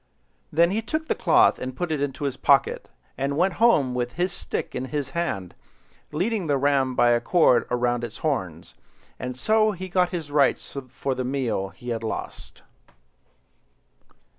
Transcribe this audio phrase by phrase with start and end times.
[0.51, 4.13] Then he took the cloth and put it into his pocket, and went home with
[4.13, 5.53] his stick in his hand,
[6.11, 8.73] leading the ram by a cord round its horns;
[9.19, 12.63] and so he got his rights for the meal he had lost.